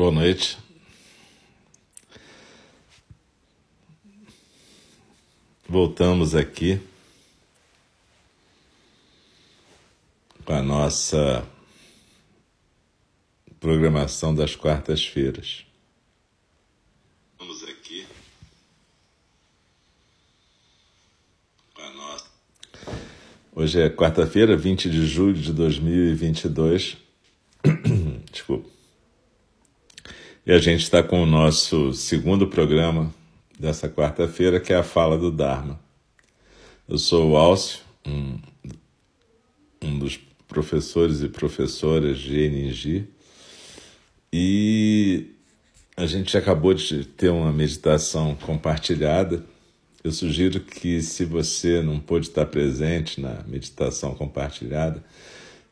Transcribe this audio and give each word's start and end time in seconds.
Boa 0.00 0.10
noite. 0.10 0.56
Voltamos 5.68 6.34
aqui 6.34 6.80
com 10.42 10.54
a 10.54 10.62
nossa 10.62 11.46
programação 13.60 14.34
das 14.34 14.56
quartas-feiras. 14.56 15.66
Vamos 17.38 17.62
aqui 17.64 18.06
com 21.74 21.82
a 21.82 21.92
nossa. 21.92 22.26
Hoje 23.54 23.82
é 23.82 23.90
quarta-feira, 23.90 24.56
20 24.56 24.88
de 24.88 25.06
julho 25.06 25.34
de 25.34 25.52
2022. 25.52 27.09
E 30.50 30.52
a 30.52 30.58
gente 30.58 30.82
está 30.82 31.00
com 31.00 31.22
o 31.22 31.26
nosso 31.26 31.92
segundo 31.92 32.44
programa 32.44 33.14
dessa 33.56 33.88
quarta-feira, 33.88 34.58
que 34.58 34.72
é 34.72 34.76
a 34.76 34.82
Fala 34.82 35.16
do 35.16 35.30
Dharma. 35.30 35.78
Eu 36.88 36.98
sou 36.98 37.30
o 37.30 37.36
Alcio, 37.36 37.78
um, 38.04 38.36
um 39.80 39.96
dos 39.96 40.18
professores 40.48 41.22
e 41.22 41.28
professoras 41.28 42.18
de 42.18 42.36
NG, 42.36 43.04
e 44.32 45.26
a 45.96 46.04
gente 46.04 46.36
acabou 46.36 46.74
de 46.74 47.04
ter 47.04 47.28
uma 47.28 47.52
meditação 47.52 48.34
compartilhada. 48.34 49.46
Eu 50.02 50.10
sugiro 50.10 50.58
que, 50.58 51.00
se 51.00 51.24
você 51.24 51.80
não 51.80 52.00
pôde 52.00 52.26
estar 52.26 52.46
presente 52.46 53.20
na 53.20 53.44
meditação 53.46 54.16
compartilhada, 54.16 55.00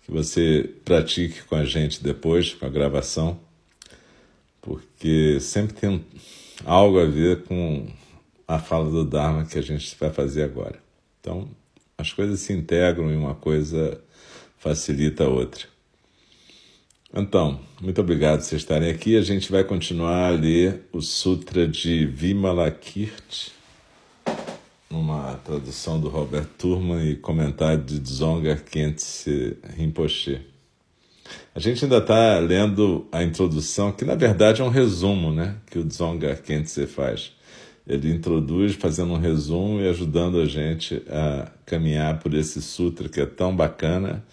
que 0.07 0.13
você 0.13 0.71
pratique 0.85 1.43
com 1.43 1.57
a 1.57 1.65
gente 1.65 2.01
depois, 2.01 2.55
com 2.55 2.65
a 2.65 2.71
gravação 2.71 3.41
porque 4.69 5.41
sempre 5.41 5.75
tem 5.75 6.05
algo 6.67 7.01
a 7.01 7.07
ver 7.07 7.45
com 7.45 7.87
a 8.47 8.59
fala 8.59 8.91
do 8.91 9.05
Dharma 9.05 9.47
que 9.47 9.59
a 9.59 9.63
gente 9.63 9.97
vai 9.99 10.11
fazer 10.11 10.43
agora. 10.43 10.79
Então, 11.21 11.49
as 11.97 12.13
coisas 12.13 12.41
se 12.41 12.53
integram 12.53 13.11
e 13.11 13.17
uma 13.17 13.35
coisa 13.35 13.99
facilita 14.59 15.25
a 15.25 15.29
outra. 15.29 15.65
Então, 17.15 17.59
muito 17.81 17.99
obrigado 18.03 18.41
por 18.41 18.45
vocês 18.45 18.61
estarem 18.61 18.91
aqui. 18.91 19.17
A 19.17 19.23
gente 19.23 19.51
vai 19.51 19.65
continuar 19.65 20.27
a 20.27 20.31
ler 20.31 20.87
o 20.93 21.01
Sutra 21.01 21.67
de 21.67 22.05
Vimalakirti, 22.05 23.53
numa 24.91 25.35
tradução 25.45 25.99
do 25.99 26.09
Robert 26.09 26.47
Turman 26.59 27.11
e 27.11 27.17
comentário 27.17 27.83
de 27.83 27.99
Dzonga 27.99 28.57
Khyentse 28.57 29.57
Rinpoche. 29.75 30.41
A 31.55 31.61
gente 31.61 31.85
ainda 31.85 31.99
está 31.99 32.39
lendo 32.39 33.07
a 33.11 33.23
introdução, 33.23 33.93
que 33.93 34.05
na 34.05 34.15
verdade 34.15 34.61
é 34.61 34.65
um 34.65 34.69
resumo 34.69 35.33
né, 35.33 35.57
que 35.71 35.79
o 35.79 35.85
Dzonga 35.85 36.35
Khyentse 36.37 36.87
faz. 36.87 37.33
Ele 37.87 38.13
introduz 38.13 38.75
fazendo 38.75 39.13
um 39.15 39.19
resumo 39.19 39.81
e 39.81 39.89
ajudando 39.89 40.41
a 40.41 40.45
gente 40.45 41.03
a 41.09 41.51
caminhar 41.65 42.19
por 42.19 42.35
esse 42.35 42.61
sutra 42.61 43.09
que 43.09 43.21
é 43.21 43.27
tão 43.27 43.57
bacana 43.57 44.25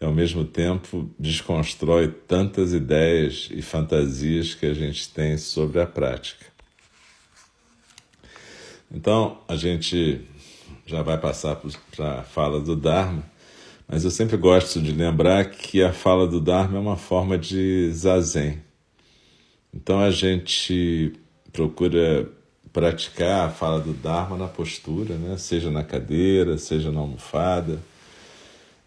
e 0.00 0.04
ao 0.04 0.12
mesmo 0.12 0.44
tempo 0.44 1.08
desconstrói 1.18 2.08
tantas 2.08 2.72
ideias 2.72 3.48
e 3.50 3.62
fantasias 3.62 4.54
que 4.54 4.66
a 4.66 4.74
gente 4.74 5.08
tem 5.08 5.38
sobre 5.38 5.80
a 5.80 5.86
prática. 5.86 6.46
Então, 8.90 9.38
a 9.48 9.56
gente 9.56 10.20
já 10.84 11.02
vai 11.02 11.18
passar 11.18 11.60
para 11.94 12.20
a 12.20 12.22
fala 12.22 12.60
do 12.60 12.76
Dharma 12.76 13.24
mas 13.88 14.04
eu 14.04 14.10
sempre 14.10 14.36
gosto 14.36 14.80
de 14.80 14.92
lembrar 14.92 15.44
que 15.44 15.82
a 15.82 15.92
fala 15.92 16.26
do 16.26 16.40
Dharma 16.40 16.76
é 16.76 16.80
uma 16.80 16.96
forma 16.96 17.38
de 17.38 17.90
zazen. 17.92 18.58
Então 19.72 20.00
a 20.00 20.10
gente 20.10 21.12
procura 21.52 22.28
praticar 22.72 23.46
a 23.46 23.50
fala 23.50 23.80
do 23.80 23.92
Dharma 23.92 24.36
na 24.36 24.48
postura, 24.48 25.14
né? 25.14 25.36
seja 25.36 25.70
na 25.70 25.84
cadeira, 25.84 26.58
seja 26.58 26.90
na 26.90 27.00
almofada. 27.00 27.80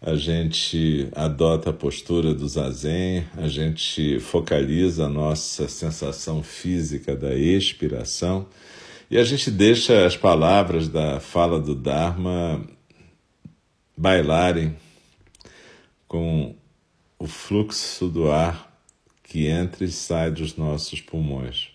A 0.02 0.14
gente 0.14 1.08
adota 1.14 1.70
a 1.70 1.74
postura 1.74 2.32
do 2.32 2.46
zazen, 2.46 3.24
a 3.36 3.48
gente 3.48 4.18
focaliza 4.20 5.06
a 5.06 5.08
nossa 5.08 5.66
sensação 5.68 6.42
física 6.42 7.16
da 7.16 7.34
expiração 7.34 8.46
e 9.10 9.18
a 9.18 9.24
gente 9.24 9.50
deixa 9.50 10.06
as 10.06 10.16
palavras 10.16 10.88
da 10.88 11.20
fala 11.20 11.58
do 11.58 11.74
Dharma 11.74 12.62
bailarem 13.96 14.74
com 16.10 16.56
o 17.20 17.28
fluxo 17.28 18.08
do 18.08 18.32
ar 18.32 18.68
que 19.22 19.46
entra 19.46 19.84
e 19.84 19.92
sai 19.92 20.28
dos 20.28 20.56
nossos 20.56 21.00
pulmões. 21.00 21.68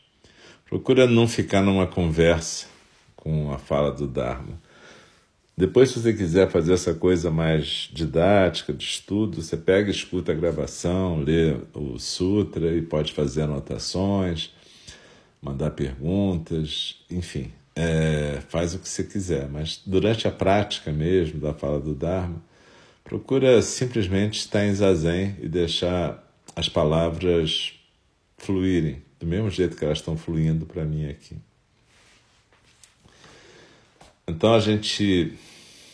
Procura 0.66 1.08
não 1.08 1.26
ficar 1.26 1.62
numa 1.62 1.88
conversa 1.88 2.68
com 3.16 3.50
a 3.54 3.58
fala 3.58 3.94
do 3.94 4.06
Dharma. 4.06 4.62
Depois, 5.56 5.90
se 5.90 6.02
você 6.02 6.12
quiser 6.12 6.52
fazer 6.52 6.74
essa 6.74 6.94
coisa 6.94 7.32
mais 7.32 7.90
didática, 7.94 8.74
de 8.74 8.84
estudo, 8.84 9.42
você 9.42 9.56
pega 9.56 9.90
escuta 9.90 10.34
a 10.34 10.36
gravação, 10.36 11.20
lê 11.22 11.56
o 11.74 11.98
sutra 11.98 12.76
e 12.76 12.82
pode 12.82 13.14
fazer 13.14 13.44
anotações, 13.44 14.54
mandar 15.42 15.72
perguntas, 15.72 16.98
enfim, 17.10 17.54
é, 17.74 18.42
faz 18.50 18.76
o 18.76 18.80
que 18.80 18.90
você 18.90 19.06
quiser. 19.06 19.48
Mas 19.48 19.82
durante 19.86 20.28
a 20.28 20.32
prática 20.32 20.92
mesmo 20.92 21.40
da 21.40 21.54
fala 21.54 21.80
do 21.80 21.96
Dharma, 21.96 22.44
Procura 23.06 23.62
simplesmente 23.62 24.40
estar 24.40 24.66
em 24.66 24.74
zazen 24.74 25.38
e 25.40 25.48
deixar 25.48 26.28
as 26.56 26.68
palavras 26.68 27.74
fluírem, 28.36 29.04
do 29.20 29.28
mesmo 29.28 29.48
jeito 29.52 29.78
que 29.78 29.86
elas 29.86 30.00
estão 30.00 30.18
fluindo 30.18 30.66
para 30.66 30.84
mim 30.84 31.08
aqui. 31.08 31.38
Então 34.28 34.56
a 34.56 34.60
gente, 34.60 35.38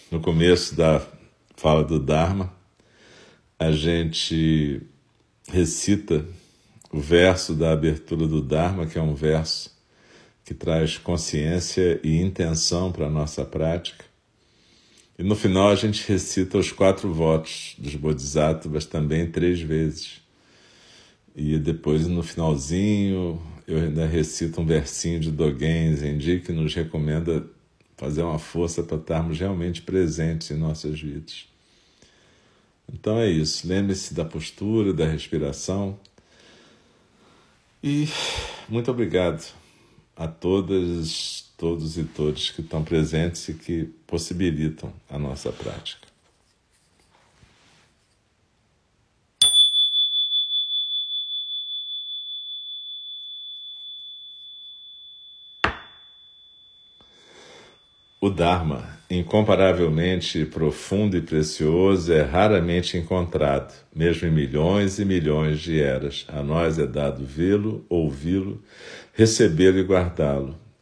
no 0.10 0.22
começo 0.22 0.74
da 0.74 1.06
fala 1.58 1.84
do 1.84 2.00
Dharma, 2.00 2.54
a 3.60 3.74
gente 3.74 4.82
recita 5.50 6.26
o 6.94 7.00
verso 7.02 7.54
da 7.54 7.74
abertura 7.74 8.26
do 8.26 8.42
Dharma, 8.42 8.86
que 8.86 8.98
é 8.98 9.02
um 9.02 9.14
verso 9.14 9.78
que 10.46 10.54
traz 10.54 10.98
consciência 10.98 12.00
e 12.06 12.22
intenção 12.22 12.90
para 12.90 13.08
a 13.08 13.10
nossa 13.10 13.44
prática. 13.44 14.11
E 15.18 15.24
no 15.24 15.36
final 15.36 15.70
a 15.70 15.76
gente 15.76 16.08
recita 16.08 16.58
os 16.58 16.72
quatro 16.72 17.14
votos 17.14 17.76
dos 17.78 17.96
Bodhisattvas 17.96 18.86
também 18.86 19.30
três 19.30 19.62
vezes. 19.62 20.22
E 21.36 21.58
depois 21.58 22.08
no 22.08 22.24
finalzinho 22.24 23.42
eu 23.68 23.78
ainda 23.78 24.06
recito 24.06 24.60
um 24.60 24.66
versinho 24.66 25.20
de 25.20 25.32
Dogen 25.32 25.96
Zenji 25.96 26.40
que 26.40 26.52
nos 26.52 26.74
recomenda 26.74 27.46
fazer 27.96 28.24
uma 28.24 28.40
força 28.40 28.82
para 28.82 28.98
estarmos 28.98 29.40
realmente 29.40 29.82
presentes 29.82 30.50
em 30.50 30.58
nossas 30.58 31.00
vidas. 31.00 31.46
Então 32.92 33.20
é 33.20 33.30
isso. 33.30 33.68
Lembre-se 33.68 34.14
da 34.14 34.26
postura, 34.26 34.94
da 34.94 35.06
respiração. 35.06 36.00
E 37.84 38.08
muito 38.68 38.92
obrigado 38.92 39.54
a 40.16 40.28
todas 40.28 41.51
todos 41.62 41.96
e 41.96 42.04
todas 42.04 42.50
que 42.50 42.62
estão 42.62 42.84
presentes 42.84 43.48
e 43.48 43.54
que 43.54 43.84
possibilitam 44.08 44.92
a 45.08 45.20
nossa 45.20 45.52
prática. 45.52 46.08
O 58.20 58.30
Dharma, 58.32 58.98
incomparavelmente 59.08 60.46
profundo 60.46 61.16
e 61.16 61.22
precioso, 61.22 62.12
é 62.12 62.24
raramente 62.24 62.98
encontrado, 62.98 63.72
mesmo 63.96 64.28
em 64.28 64.32
milhões 64.32 64.98
e 64.98 65.06
milhões 65.06 65.60
de 65.60 65.80
eras. 65.80 66.26
A 66.28 66.42
nós 66.42 66.80
é 66.80 66.88
dado 66.88 67.24
vê-lo, 67.24 67.86
ouvi-lo, 67.88 68.64
recebê-lo 69.14 69.78
e 69.78 69.84
guardá-lo. 69.84 70.71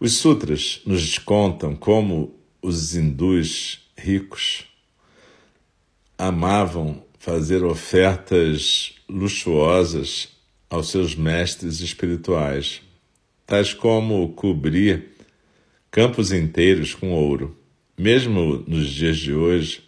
Os 0.00 0.14
sutras 0.14 0.80
nos 0.84 1.18
contam 1.18 1.76
como 1.76 2.34
os 2.60 2.94
hindus 2.94 3.80
ricos 3.96 4.64
amavam 6.18 7.02
fazer 7.18 7.64
ofertas 7.64 8.94
luxuosas 9.08 10.28
aos 10.68 10.90
seus 10.90 11.14
mestres 11.14 11.80
espirituais, 11.80 12.82
tais 13.46 13.72
como 13.72 14.32
cobrir 14.32 15.10
campos 15.90 16.32
inteiros 16.32 16.94
com 16.94 17.12
ouro. 17.12 17.56
Mesmo 17.96 18.64
nos 18.66 18.88
dias 18.88 19.16
de 19.16 19.32
hoje, 19.32 19.82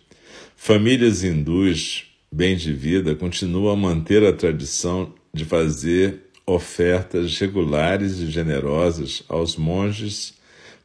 famílias 0.54 1.24
hindus 1.24 2.04
bem 2.30 2.56
de 2.56 2.72
vida 2.72 3.14
continuam 3.14 3.72
a 3.72 3.76
manter 3.76 4.24
a 4.24 4.32
tradição 4.32 5.12
de 5.34 5.44
fazer 5.44 6.25
ofertas 6.46 7.36
regulares 7.38 8.20
e 8.20 8.30
generosas 8.30 9.24
aos 9.28 9.56
monges, 9.56 10.34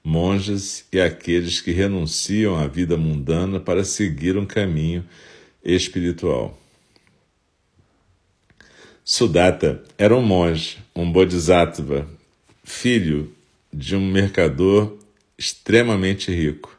monjas 0.04 0.84
e 0.92 1.00
aqueles 1.00 1.62
que 1.62 1.72
renunciam 1.72 2.58
à 2.58 2.66
vida 2.66 2.98
mundana 2.98 3.60
para 3.60 3.84
seguir 3.84 4.36
um 4.38 4.46
caminho 4.46 5.06
espiritual. 5.64 6.58
Sudatta 9.06 9.84
era 9.98 10.16
um 10.16 10.22
monge, 10.22 10.80
um 10.96 11.12
bodhisattva, 11.12 12.08
filho 12.64 13.32
de 13.72 13.96
um 13.96 14.12
mercador 14.12 14.98
extremamente 15.38 16.32
rico. 16.32 16.76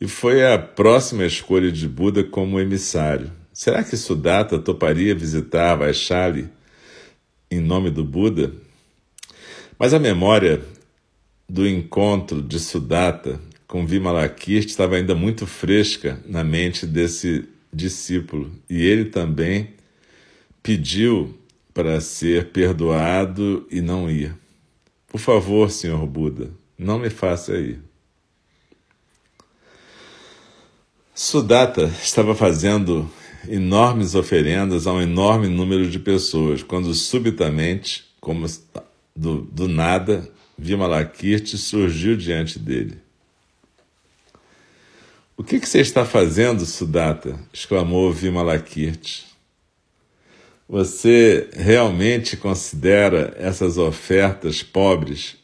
E 0.00 0.06
foi 0.06 0.44
a 0.44 0.58
próxima 0.58 1.24
escolha 1.24 1.72
de 1.72 1.88
Buda 1.88 2.22
como 2.22 2.60
emissário. 2.60 3.32
Será 3.52 3.82
que 3.82 3.96
Sudatta 3.96 4.58
toparia 4.58 5.14
visitar 5.14 5.74
Vaishali 5.74 6.48
em 7.50 7.60
nome 7.60 7.90
do 7.90 8.04
Buda? 8.04 8.52
Mas 9.78 9.94
a 9.94 9.98
memória 9.98 10.62
do 11.48 11.66
encontro 11.66 12.42
de 12.42 12.58
Sudatta 12.58 13.40
com 13.66 13.86
Vimalakirti 13.86 14.68
estava 14.68 14.96
ainda 14.96 15.14
muito 15.14 15.46
fresca 15.46 16.20
na 16.26 16.42
mente 16.42 16.86
desse 16.86 17.48
discípulo 17.72 18.50
e 18.68 18.82
ele 18.82 19.06
também 19.06 19.74
pediu 20.62 21.38
para 21.72 22.00
ser 22.00 22.50
perdoado 22.50 23.66
e 23.70 23.80
não 23.80 24.10
ia. 24.10 24.36
Por 25.06 25.20
favor, 25.20 25.70
Senhor 25.70 26.04
Buda, 26.06 26.50
não 26.76 26.98
me 26.98 27.08
faça 27.08 27.56
ir. 27.56 27.80
Sudatta 31.14 31.84
estava 32.02 32.34
fazendo 32.34 33.10
enormes 33.50 34.14
oferendas 34.14 34.86
a 34.86 34.92
um 34.92 35.00
enorme 35.00 35.48
número 35.48 35.88
de 35.88 35.98
pessoas, 35.98 36.62
quando 36.62 36.92
subitamente, 36.94 38.04
como 38.20 38.46
do, 39.14 39.42
do 39.42 39.68
nada, 39.68 40.30
Vimalakirti 40.56 41.56
surgiu 41.56 42.16
diante 42.16 42.58
dele. 42.58 42.98
O 45.36 45.44
que, 45.44 45.60
que 45.60 45.68
você 45.68 45.80
está 45.80 46.04
fazendo, 46.04 46.66
Sudatta? 46.66 47.38
exclamou 47.52 48.12
Vimalakirti. 48.12 49.26
Você 50.68 51.48
realmente 51.54 52.36
considera 52.36 53.34
essas 53.38 53.78
ofertas 53.78 54.62
pobres 54.62 55.36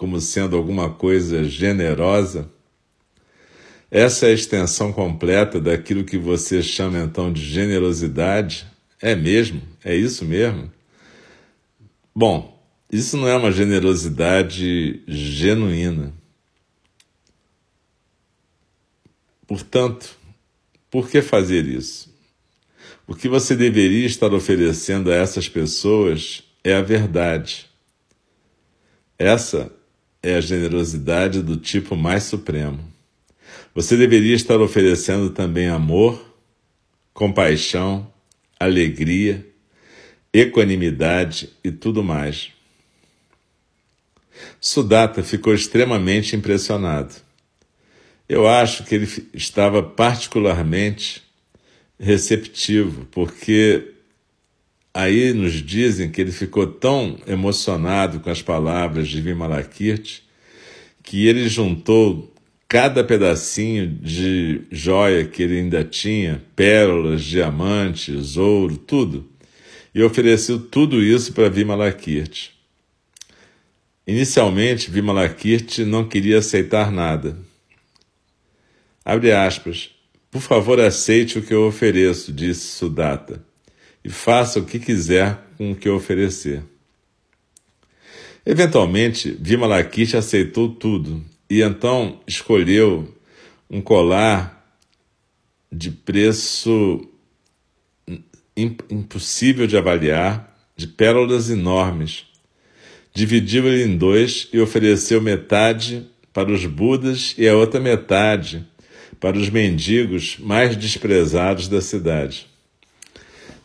como 0.00 0.20
sendo 0.20 0.56
alguma 0.56 0.90
coisa 0.90 1.44
generosa? 1.44 2.50
Essa 3.90 4.26
é 4.26 4.30
a 4.30 4.34
extensão 4.34 4.92
completa 4.92 5.60
daquilo 5.60 6.04
que 6.04 6.16
você 6.16 6.62
chama 6.62 7.00
então 7.00 7.32
de 7.32 7.44
generosidade? 7.44 8.66
É 9.02 9.16
mesmo? 9.16 9.60
É 9.84 9.96
isso 9.96 10.24
mesmo? 10.24 10.70
Bom, 12.14 12.62
isso 12.92 13.16
não 13.16 13.26
é 13.26 13.34
uma 13.34 13.50
generosidade 13.50 15.02
genuína. 15.08 16.12
Portanto, 19.44 20.16
por 20.88 21.08
que 21.08 21.20
fazer 21.20 21.66
isso? 21.66 22.14
O 23.08 23.14
que 23.16 23.28
você 23.28 23.56
deveria 23.56 24.06
estar 24.06 24.32
oferecendo 24.32 25.10
a 25.10 25.14
essas 25.16 25.48
pessoas 25.48 26.44
é 26.62 26.74
a 26.74 26.82
verdade. 26.82 27.68
Essa 29.18 29.72
é 30.22 30.36
a 30.36 30.40
generosidade 30.40 31.42
do 31.42 31.56
tipo 31.56 31.96
mais 31.96 32.22
supremo. 32.22 32.99
Você 33.74 33.96
deveria 33.96 34.34
estar 34.34 34.60
oferecendo 34.60 35.30
também 35.30 35.68
amor, 35.68 36.20
compaixão, 37.14 38.12
alegria, 38.58 39.46
equanimidade 40.32 41.50
e 41.62 41.70
tudo 41.70 42.02
mais. 42.02 42.50
Sudatta 44.60 45.22
ficou 45.22 45.54
extremamente 45.54 46.34
impressionado. 46.34 47.14
Eu 48.28 48.48
acho 48.48 48.84
que 48.84 48.94
ele 48.94 49.08
estava 49.34 49.82
particularmente 49.82 51.22
receptivo, 51.98 53.06
porque 53.10 53.92
aí 54.92 55.32
nos 55.32 55.54
dizem 55.54 56.10
que 56.10 56.20
ele 56.20 56.32
ficou 56.32 56.66
tão 56.66 57.18
emocionado 57.26 58.18
com 58.18 58.30
as 58.30 58.42
palavras 58.42 59.08
de 59.08 59.20
Vimalakirti 59.20 60.24
que 61.02 61.26
ele 61.26 61.48
juntou 61.48 62.32
cada 62.70 63.02
pedacinho 63.02 63.88
de 63.88 64.62
joia 64.70 65.24
que 65.24 65.42
ele 65.42 65.58
ainda 65.58 65.82
tinha, 65.82 66.40
pérolas, 66.54 67.20
diamantes, 67.24 68.36
ouro, 68.36 68.76
tudo, 68.76 69.28
e 69.92 70.00
ofereceu 70.00 70.56
tudo 70.56 71.02
isso 71.02 71.32
para 71.32 71.48
Vimalakirti. 71.50 72.52
Inicialmente, 74.06 74.88
Vimalakirti 74.88 75.84
não 75.84 76.06
queria 76.06 76.38
aceitar 76.38 76.92
nada 76.92 77.36
Abre 79.04 79.32
aspas. 79.32 79.90
Por 80.30 80.40
favor, 80.40 80.78
aceite 80.78 81.40
o 81.40 81.42
que 81.42 81.52
eu 81.52 81.66
ofereço, 81.66 82.32
disse 82.32 82.68
Sudatta, 82.68 83.44
e 84.04 84.08
faça 84.08 84.60
o 84.60 84.64
que 84.64 84.78
quiser 84.78 85.40
com 85.58 85.72
o 85.72 85.74
que 85.74 85.88
eu 85.88 85.96
oferecer. 85.96 86.62
Eventualmente, 88.46 89.36
Vimalakirti 89.40 90.16
aceitou 90.16 90.72
tudo 90.72 91.24
e 91.50 91.62
então 91.62 92.20
escolheu 92.28 93.12
um 93.68 93.80
colar 93.80 94.78
de 95.70 95.90
preço 95.90 97.08
impossível 98.56 99.66
de 99.66 99.76
avaliar, 99.76 100.56
de 100.76 100.86
pérolas 100.86 101.50
enormes. 101.50 102.24
Dividiu 103.12 103.66
ele 103.66 103.84
em 103.84 103.96
dois 103.96 104.48
e 104.52 104.60
ofereceu 104.60 105.20
metade 105.20 106.06
para 106.32 106.52
os 106.52 106.64
Budas 106.64 107.34
e 107.36 107.48
a 107.48 107.56
outra 107.56 107.80
metade 107.80 108.64
para 109.18 109.36
os 109.36 109.50
mendigos 109.50 110.38
mais 110.38 110.76
desprezados 110.76 111.66
da 111.66 111.80
cidade. 111.80 112.46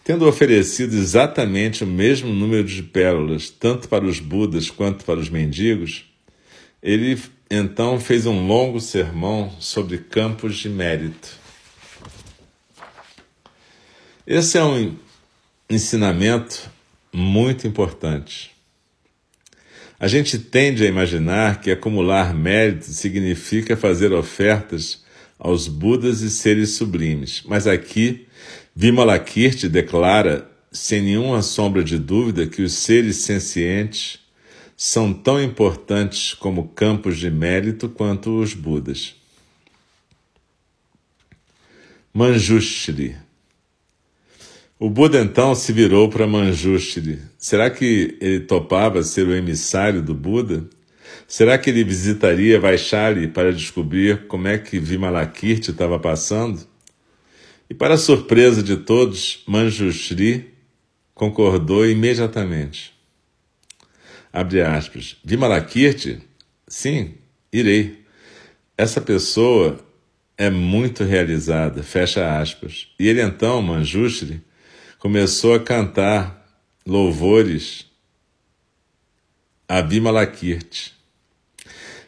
Tendo 0.04 0.28
oferecido 0.28 0.96
exatamente 0.96 1.84
o 1.84 1.88
mesmo 1.88 2.34
número 2.34 2.64
de 2.64 2.82
pérolas, 2.84 3.50
tanto 3.50 3.88
para 3.88 4.06
os 4.06 4.20
Budas 4.20 4.70
quanto 4.70 5.06
para 5.06 5.20
os 5.20 5.30
mendigos, 5.30 6.06
ele 6.82 7.18
então 7.50 8.00
fez 8.00 8.26
um 8.26 8.48
longo 8.48 8.80
sermão 8.80 9.52
sobre 9.60 10.00
campos 10.00 10.58
de 10.58 10.70
mérito. 10.70 11.38
Esse 14.26 14.58
é 14.58 14.64
um 14.64 14.96
ensinamento 15.70 16.70
muito 17.14 17.68
importante. 17.68 18.52
A 20.00 20.08
gente 20.08 20.38
tende 20.40 20.84
a 20.84 20.88
imaginar 20.88 21.62
que 21.62 21.72
acumular 21.72 22.34
mérito 22.34 22.86
significa 22.86 23.78
fazer 23.78 24.12
ofertas 24.12 25.04
aos 25.38 25.68
Budas 25.68 26.22
e 26.22 26.30
seres 26.30 26.72
sublimes. 26.72 27.44
Mas 27.46 27.68
aqui, 27.68 28.28
Vimalakirti 28.76 29.70
declara, 29.70 30.50
sem 30.72 31.02
nenhuma 31.02 31.42
sombra 31.42 31.84
de 31.84 31.98
dúvida, 31.98 32.48
que 32.48 32.62
os 32.62 32.74
seres 32.74 33.18
sencientes 33.18 34.20
são 34.76 35.14
tão 35.14 35.42
importantes 35.42 36.34
como 36.34 36.68
campos 36.70 37.18
de 37.18 37.30
mérito 37.32 37.88
quanto 37.88 38.40
os 38.40 38.54
Budas. 38.54 39.16
Manjushri. 42.14 43.16
O 44.78 44.90
Buda 44.90 45.22
então 45.22 45.56
se 45.56 45.72
virou 45.72 46.10
para 46.10 46.28
Manjushri. 46.28 47.20
Será 47.38 47.70
que 47.70 48.18
ele 48.20 48.42
topava 48.42 49.04
ser 49.04 49.28
o 49.28 49.34
emissário 49.34 50.02
do 50.02 50.14
Buda? 50.14 50.68
Será 51.28 51.58
que 51.58 51.70
ele 51.70 51.84
visitaria 51.84 52.60
Vaishali 52.60 53.28
para 53.28 53.54
descobrir 53.54 54.28
como 54.28 54.48
é 54.48 54.58
que 54.58 54.80
Vimalakirti 54.80 55.72
estava 55.72 55.98
passando? 55.98 56.66
E 57.70 57.74
para 57.74 57.98
surpresa 57.98 58.62
de 58.62 58.78
todos, 58.78 59.44
Manjushri 59.48 60.54
concordou 61.14 61.86
imediatamente. 61.86 62.95
Abre 64.36 64.60
aspas. 64.60 65.16
Vimalakirti? 65.24 66.20
Sim, 66.68 67.14
irei. 67.54 68.04
Essa 68.78 69.00
pessoa 69.00 69.80
é 70.38 70.50
muito 70.50 71.06
realizada, 71.06 71.82
fecha 71.82 72.38
aspas. 72.38 72.90
E 73.00 73.08
ele 73.08 73.22
então, 73.22 73.62
Manjushri, 73.62 74.42
começou 75.00 75.54
a 75.54 75.60
cantar 75.62 76.46
louvores 76.86 77.86
a 79.70 79.80
Vimalakirti. 79.80 80.94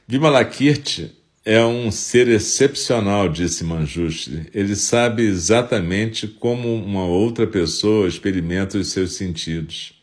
Vimalakirti 0.06 1.16
é 1.46 1.64
um 1.64 1.90
ser 1.90 2.28
excepcional, 2.28 3.30
disse 3.30 3.64
Manjushri. 3.64 4.50
Ele 4.54 4.76
sabe 4.76 5.24
exatamente 5.24 6.28
como 6.28 6.76
uma 6.76 7.06
outra 7.06 7.48
pessoa 7.48 8.06
experimenta 8.06 8.78
os 8.78 8.92
seus 8.92 9.14
sentidos. 9.14 9.97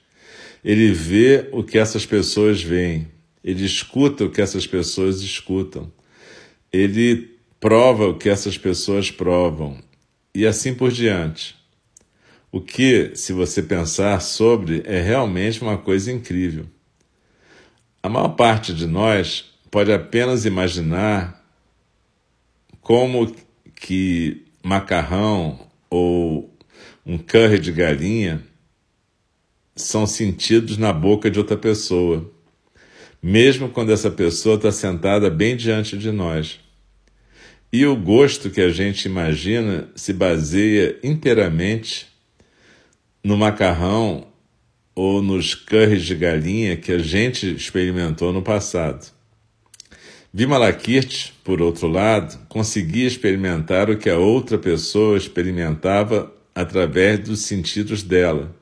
Ele 0.65 0.93
vê 0.93 1.49
o 1.53 1.63
que 1.63 1.79
essas 1.79 2.07
pessoas 2.07 2.63
veem. 2.63 3.07
Ele 3.45 3.65
escuta 3.65 4.25
o 4.25 4.31
que 4.31 4.41
essas 4.41 4.67
pessoas 4.67 5.21
escutam. 5.21 5.93
Ele 6.73 7.37
prova 7.61 8.09
o 8.09 8.17
que 8.17 8.31
essas 8.31 8.57
pessoas 8.57 9.11
provam. 9.11 9.79
E 10.35 10.47
assim 10.47 10.75
por 10.75 10.91
diante. 10.91 11.55
O 12.51 12.61
que, 12.61 13.13
se 13.15 13.33
você 13.33 13.63
pensar 13.63 14.21
sobre, 14.21 14.83
é 14.87 15.03
realmente 15.03 15.61
uma 15.61 15.77
coisa 15.77 16.11
incrível. 16.11 16.67
A 18.03 18.09
maior 18.09 18.29
parte 18.29 18.73
de 18.73 18.87
nós 18.87 19.45
pode 19.71 19.93
apenas 19.93 20.47
imaginar 20.47 21.45
como 22.81 23.35
que 23.75 24.47
macarrão 24.63 25.67
ou 25.91 26.55
um 27.05 27.19
curry 27.19 27.59
de 27.59 27.73
galinha 27.73 28.43
são 29.75 30.07
sentidos 30.07 30.77
na 30.77 30.93
boca 30.93 31.31
de 31.31 31.39
outra 31.39 31.57
pessoa, 31.57 32.31
mesmo 33.23 33.69
quando 33.69 33.93
essa 33.93 34.11
pessoa 34.11 34.57
está 34.57 34.71
sentada 34.71 35.29
bem 35.31 35.57
diante 35.57 35.97
de 35.99 36.11
nós. 36.11 36.61
E 37.73 37.85
o 37.87 37.97
gosto 37.97 38.51
que 38.51 38.61
a 38.61 38.71
gente 38.71 39.07
imagina 39.07 39.89
se 39.97 40.13
baseia 40.13 40.97
inteiramente 41.03 42.07
no 43.23 43.37
macarrão 43.37 44.29
ou 44.95 45.21
nos 45.21 45.55
curries 45.55 46.05
de 46.05 46.15
galinha 46.15 46.77
que 46.77 46.93
a 46.93 46.99
gente 46.99 47.53
experimentou 47.53 48.33
no 48.33 48.43
passado. 48.43 49.13
Vimalakirti, 50.33 51.33
por 51.43 51.63
outro 51.63 51.89
lado, 51.89 52.39
conseguia 52.49 53.07
experimentar 53.07 53.89
o 53.89 53.97
que 53.97 54.11
a 54.11 54.19
outra 54.19 54.59
pessoa 54.59 55.17
experimentava 55.17 56.33
através 56.55 57.21
dos 57.21 57.41
sentidos 57.41 58.03
dela, 58.03 58.55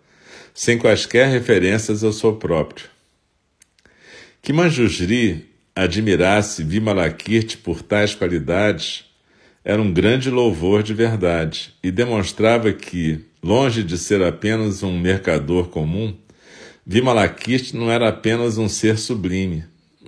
sem 0.55 0.79
quaisquer 0.79 1.29
referências 1.29 2.05
ao 2.05 2.13
seu 2.13 2.37
próprio. 2.37 2.87
Que 4.41 4.53
Manjusri 4.53 5.49
admirasse 5.75 6.63
Vimalakirti 6.63 7.57
por 7.57 7.83
tais 7.83 8.15
qualidades 8.15 9.05
era 9.65 9.81
um 9.81 9.93
grande 9.93 10.31
louvor 10.31 10.83
de 10.83 10.93
verdade 10.93 11.75
e 11.83 11.91
demonstrava 11.91 12.73
que, 12.73 13.25
longe 13.43 13.83
de 13.83 13.97
ser 13.97 14.23
apenas 14.23 14.83
um 14.83 14.99
mercador 14.99 15.69
comum, 15.69 16.17
Vimalakirti 16.85 17.77
não 17.77 17.91
era 17.91 18.09
apenas 18.09 18.59
um 18.59 18.69
ser 18.69 18.99
sublime, 18.99 19.65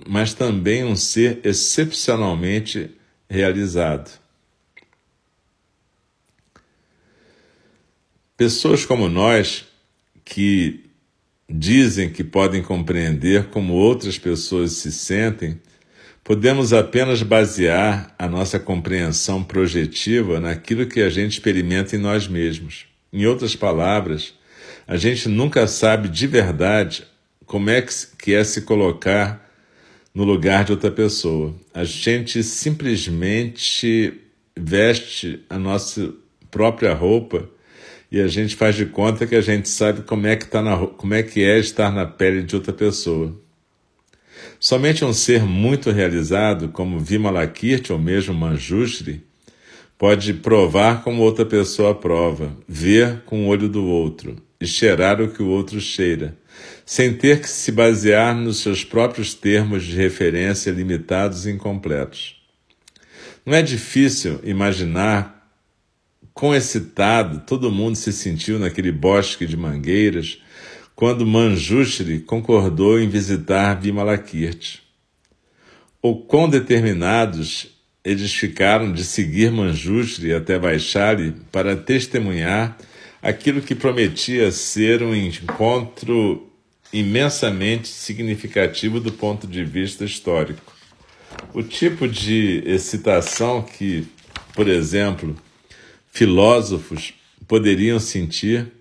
mas 0.07 0.33
também 0.33 0.83
um 0.83 0.95
ser 0.95 1.39
excepcionalmente 1.43 2.91
realizado. 3.29 4.11
Pessoas 8.35 8.85
como 8.85 9.07
nós, 9.07 9.65
que 10.25 10.83
dizem 11.47 12.09
que 12.09 12.23
podem 12.23 12.63
compreender 12.63 13.45
como 13.45 13.73
outras 13.73 14.17
pessoas 14.17 14.71
se 14.73 14.91
sentem, 14.91 15.61
podemos 16.23 16.73
apenas 16.73 17.21
basear 17.21 18.13
a 18.17 18.27
nossa 18.27 18.59
compreensão 18.59 19.43
projetiva 19.43 20.39
naquilo 20.39 20.87
que 20.87 21.01
a 21.01 21.09
gente 21.09 21.33
experimenta 21.33 21.95
em 21.95 21.99
nós 21.99 22.27
mesmos. 22.27 22.87
Em 23.13 23.27
outras 23.27 23.55
palavras, 23.55 24.33
a 24.87 24.97
gente 24.97 25.29
nunca 25.29 25.67
sabe 25.67 26.09
de 26.09 26.25
verdade 26.25 27.05
como 27.45 27.69
é 27.69 27.85
que 28.17 28.33
é 28.33 28.43
se 28.43 28.61
colocar 28.63 29.45
no 30.13 30.23
lugar 30.23 30.65
de 30.65 30.71
outra 30.71 30.89
pessoa. 30.89 31.53
A 31.73 31.83
gente 31.83 32.41
simplesmente 32.41 34.13
veste 34.57 35.43
a 35.49 35.59
nossa 35.59 36.11
própria 36.49 36.93
roupa 36.93 37.49
e 38.15 38.21
a 38.21 38.29
gente 38.29 38.55
faz 38.55 38.75
de 38.75 38.85
conta 38.85 39.27
que 39.27 39.35
a 39.35 39.41
gente 39.41 39.67
sabe 39.67 40.01
como 40.03 40.25
é 40.25 40.37
que, 40.37 40.47
tá 40.47 40.61
na, 40.61 40.87
como 40.87 41.13
é, 41.13 41.21
que 41.21 41.43
é 41.43 41.59
estar 41.59 41.91
na 41.91 42.05
pele 42.05 42.43
de 42.43 42.55
outra 42.55 42.71
pessoa. 42.71 43.35
Somente 44.57 45.03
um 45.03 45.11
ser 45.11 45.43
muito 45.43 45.91
realizado, 45.91 46.69
como 46.69 46.97
Vimalakirti 46.97 47.91
ou 47.91 47.99
mesmo 47.99 48.33
Manjushri, 48.33 49.21
pode 49.97 50.33
provar 50.33 51.03
como 51.03 51.21
outra 51.21 51.45
pessoa 51.45 51.93
prova, 51.93 52.55
ver 52.65 53.23
com 53.25 53.43
o 53.43 53.47
olho 53.49 53.67
do 53.67 53.83
outro 53.83 54.37
e 54.61 54.65
cheirar 54.65 55.21
o 55.21 55.27
que 55.27 55.43
o 55.43 55.49
outro 55.49 55.81
cheira 55.81 56.37
sem 56.85 57.11
ter 57.11 57.41
que 57.41 57.49
se 57.49 57.69
basear 57.69 58.33
nos 58.33 58.59
seus 58.59 58.85
próprios 58.85 59.33
termos 59.33 59.83
de 59.83 59.93
referência 59.93 60.71
limitados 60.71 61.45
e 61.45 61.51
incompletos. 61.51 62.41
Não 63.45 63.53
é 63.53 63.61
difícil 63.61 64.39
imaginar 64.41 65.34
quão 66.35 66.53
excitado 66.53 67.39
todo 67.47 67.71
mundo 67.71 67.95
se 67.95 68.11
sentiu 68.11 68.59
naquele 68.59 68.91
bosque 68.91 69.45
de 69.45 69.55
mangueiras 69.55 70.37
quando 70.93 71.25
Manjushri 71.25 72.19
concordou 72.19 72.99
em 72.99 73.07
visitar 73.07 73.73
Vimalakirti. 73.75 74.83
Ou 76.01 76.21
quão 76.25 76.49
determinados 76.49 77.67
eles 78.03 78.33
ficaram 78.33 78.91
de 78.91 79.05
seguir 79.05 79.49
Manjushri 79.49 80.33
até 80.33 80.59
Vaishali 80.59 81.33
para 81.51 81.75
testemunhar 81.75 82.77
aquilo 83.21 83.61
que 83.61 83.73
prometia 83.73 84.51
ser 84.51 85.01
um 85.01 85.15
encontro 85.15 86.51
imensamente 86.91 87.87
significativo 87.87 88.99
do 88.99 89.11
ponto 89.11 89.47
de 89.47 89.63
vista 89.63 90.03
histórico. 90.03 90.73
O 91.53 91.63
tipo 91.63 92.07
de 92.07 92.61
excitação 92.65 93.61
que, 93.61 94.05
por 94.53 94.67
exemplo, 94.67 95.35
filósofos 96.15 97.13
poderiam 97.45 97.99
sentir 97.99 98.71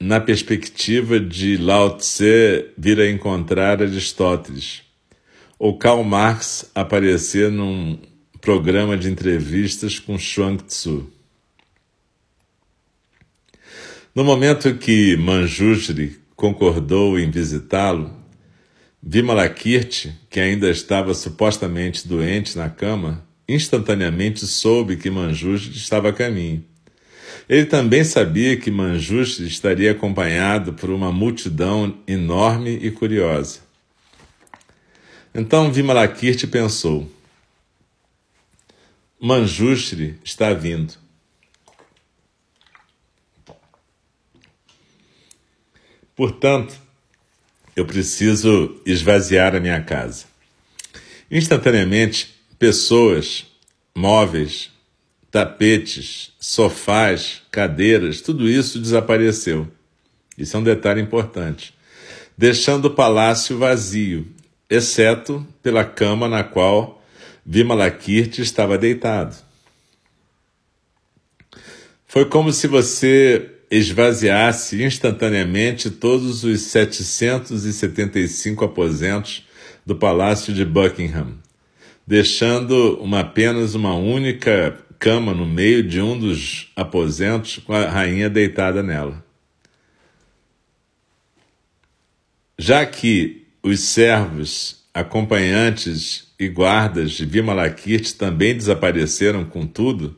na 0.00 0.20
perspectiva 0.20 1.18
de 1.18 1.56
Lao 1.56 1.96
Tse 1.96 2.70
vir 2.78 3.00
a 3.00 3.10
encontrar 3.10 3.82
Aristóteles, 3.82 4.82
ou 5.58 5.76
Karl 5.76 6.04
Marx 6.04 6.70
aparecer 6.76 7.50
num 7.50 7.98
programa 8.40 8.96
de 8.96 9.10
entrevistas 9.10 9.98
com 9.98 10.16
Chuang 10.16 10.62
Tzu. 10.62 11.10
No 14.14 14.22
momento 14.22 14.72
que 14.76 15.16
Manjushri 15.16 16.20
concordou 16.36 17.18
em 17.18 17.28
visitá-lo, 17.32 18.16
Vimalakirti, 19.02 20.14
que 20.30 20.38
ainda 20.38 20.70
estava 20.70 21.14
supostamente 21.14 22.06
doente 22.06 22.56
na 22.56 22.70
cama, 22.70 23.27
instantaneamente 23.48 24.46
soube 24.46 24.96
que 24.96 25.10
Manjushri 25.10 25.76
estava 25.76 26.10
a 26.10 26.12
caminho. 26.12 26.64
Ele 27.48 27.64
também 27.64 28.04
sabia 28.04 28.56
que 28.58 28.70
Manjushri 28.70 29.46
estaria 29.46 29.92
acompanhado 29.92 30.74
por 30.74 30.90
uma 30.90 31.10
multidão 31.10 31.96
enorme 32.06 32.76
e 32.76 32.90
curiosa. 32.90 33.60
Então 35.34 35.72
Vimalakirti 35.72 36.46
pensou: 36.46 37.10
Manjushri 39.18 40.18
está 40.22 40.52
vindo. 40.52 40.94
Portanto, 46.14 46.78
eu 47.76 47.86
preciso 47.86 48.82
esvaziar 48.84 49.54
a 49.54 49.60
minha 49.60 49.80
casa. 49.80 50.26
Instantaneamente, 51.30 52.37
pessoas, 52.58 53.46
móveis, 53.94 54.70
tapetes, 55.30 56.32
sofás, 56.40 57.42
cadeiras, 57.50 58.20
tudo 58.20 58.48
isso 58.48 58.78
desapareceu. 58.78 59.68
Isso 60.36 60.56
é 60.56 60.60
um 60.60 60.62
detalhe 60.62 61.00
importante. 61.00 61.74
Deixando 62.36 62.86
o 62.86 62.94
palácio 62.94 63.58
vazio, 63.58 64.26
exceto 64.70 65.46
pela 65.62 65.84
cama 65.84 66.28
na 66.28 66.44
qual 66.44 67.02
Vimalakirti 67.44 68.42
estava 68.42 68.76
deitado. 68.76 69.36
Foi 72.06 72.26
como 72.26 72.52
se 72.52 72.66
você 72.66 73.50
esvaziasse 73.70 74.82
instantaneamente 74.82 75.90
todos 75.90 76.44
os 76.44 76.60
775 76.62 78.64
aposentos 78.64 79.46
do 79.84 79.94
Palácio 79.94 80.54
de 80.54 80.64
Buckingham, 80.64 81.34
deixando 82.08 82.94
uma, 83.02 83.20
apenas 83.20 83.74
uma 83.74 83.94
única 83.94 84.78
cama 84.98 85.34
no 85.34 85.44
meio 85.44 85.82
de 85.82 86.00
um 86.00 86.18
dos 86.18 86.72
aposentos 86.74 87.58
com 87.58 87.74
a 87.74 87.86
rainha 87.86 88.30
deitada 88.30 88.82
nela. 88.82 89.22
Já 92.58 92.86
que 92.86 93.46
os 93.62 93.80
servos, 93.80 94.86
acompanhantes 94.94 96.32
e 96.40 96.48
guardas 96.48 97.10
de 97.10 97.26
Vimalakirti 97.26 98.14
também 98.14 98.56
desapareceram 98.56 99.44
com 99.44 99.66
tudo, 99.66 100.16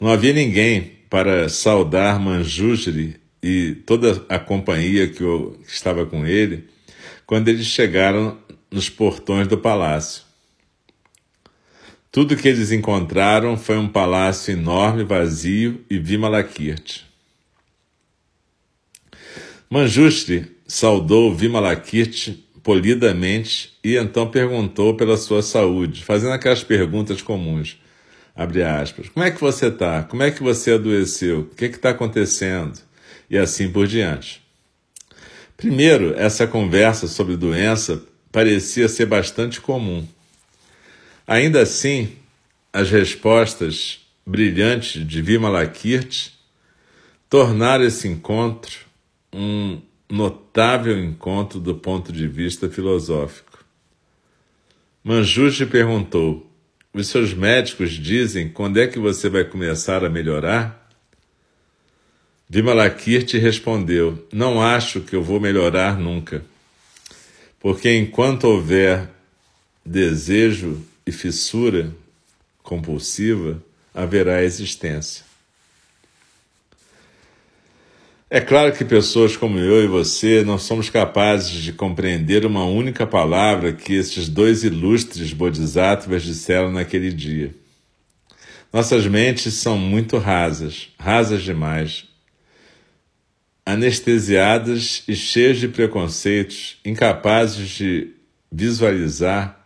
não 0.00 0.08
havia 0.08 0.32
ninguém 0.32 0.94
para 1.08 1.48
saudar 1.48 2.18
Manjusri 2.18 3.20
e 3.40 3.76
toda 3.86 4.26
a 4.28 4.40
companhia 4.40 5.06
que 5.06 5.22
estava 5.64 6.04
com 6.04 6.26
ele 6.26 6.68
quando 7.24 7.46
eles 7.46 7.66
chegaram 7.66 8.36
nos 8.68 8.90
portões 8.90 9.46
do 9.46 9.56
palácio. 9.56 10.29
Tudo 12.12 12.36
que 12.36 12.48
eles 12.48 12.72
encontraram 12.72 13.56
foi 13.56 13.78
um 13.78 13.88
palácio 13.88 14.52
enorme, 14.52 15.04
vazio 15.04 15.84
e 15.88 15.96
Vimalakirti. 15.96 17.06
Manjushri 19.70 20.56
saudou 20.66 21.32
Vimalakirti 21.32 22.44
polidamente 22.64 23.78
e 23.84 23.96
então 23.96 24.28
perguntou 24.28 24.96
pela 24.96 25.16
sua 25.16 25.40
saúde, 25.40 26.02
fazendo 26.02 26.32
aquelas 26.32 26.64
perguntas 26.64 27.22
comuns. 27.22 27.78
Abre 28.34 28.64
aspas. 28.64 29.08
Como 29.08 29.24
é 29.24 29.30
que 29.30 29.40
você 29.40 29.68
está? 29.68 30.02
Como 30.02 30.24
é 30.24 30.32
que 30.32 30.42
você 30.42 30.72
adoeceu? 30.72 31.40
O 31.40 31.54
que 31.54 31.66
está 31.66 31.90
acontecendo? 31.90 32.76
E 33.30 33.38
assim 33.38 33.70
por 33.70 33.86
diante. 33.86 34.42
Primeiro, 35.56 36.14
essa 36.16 36.44
conversa 36.44 37.06
sobre 37.06 37.36
doença 37.36 38.02
parecia 38.32 38.88
ser 38.88 39.06
bastante 39.06 39.60
comum. 39.60 40.04
Ainda 41.30 41.62
assim, 41.62 42.16
as 42.72 42.90
respostas 42.90 44.04
brilhantes 44.26 45.06
de 45.06 45.22
Vimalakirti 45.22 46.36
tornaram 47.28 47.84
esse 47.84 48.08
encontro 48.08 48.80
um 49.32 49.80
notável 50.10 50.98
encontro 50.98 51.60
do 51.60 51.76
ponto 51.76 52.10
de 52.10 52.26
vista 52.26 52.68
filosófico. 52.68 53.64
Manjushri 55.04 55.66
perguntou: 55.66 56.50
Os 56.92 57.06
seus 57.06 57.32
médicos 57.32 57.92
dizem 57.92 58.48
quando 58.48 58.80
é 58.80 58.88
que 58.88 58.98
você 58.98 59.28
vai 59.28 59.44
começar 59.44 60.04
a 60.04 60.10
melhorar? 60.10 60.90
Vimalakirti 62.48 63.38
respondeu: 63.38 64.26
Não 64.32 64.60
acho 64.60 65.00
que 65.00 65.14
eu 65.14 65.22
vou 65.22 65.38
melhorar 65.38 65.96
nunca, 65.96 66.44
porque 67.60 67.94
enquanto 67.94 68.48
houver 68.48 69.08
desejo 69.86 70.89
e 71.10 71.12
fissura 71.12 71.92
compulsiva, 72.62 73.62
haverá 73.92 74.42
existência. 74.42 75.24
É 78.30 78.40
claro 78.40 78.72
que 78.72 78.84
pessoas 78.84 79.36
como 79.36 79.58
eu 79.58 79.82
e 79.82 79.88
você 79.88 80.44
não 80.44 80.56
somos 80.56 80.88
capazes 80.88 81.50
de 81.50 81.72
compreender 81.72 82.46
uma 82.46 82.64
única 82.64 83.04
palavra 83.04 83.72
que 83.72 83.92
esses 83.92 84.28
dois 84.28 84.62
ilustres 84.62 85.32
bodhisattvas 85.32 86.22
disseram 86.22 86.70
naquele 86.70 87.12
dia. 87.12 87.52
Nossas 88.72 89.04
mentes 89.04 89.54
são 89.54 89.76
muito 89.76 90.16
rasas, 90.16 90.90
rasas 90.96 91.42
demais, 91.42 92.04
anestesiadas 93.66 95.02
e 95.08 95.16
cheias 95.16 95.58
de 95.58 95.66
preconceitos, 95.66 96.78
incapazes 96.84 97.68
de 97.70 98.12
visualizar 98.50 99.59